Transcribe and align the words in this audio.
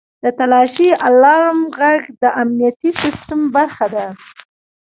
•د 0.23 0.25
تالاشۍ 0.37 0.89
الارم 1.07 1.59
ږغ 1.77 2.01
د 2.21 2.23
امنیتي 2.41 2.91
سیستم 3.01 3.39
برخه 3.55 3.85
ده. 3.93 4.05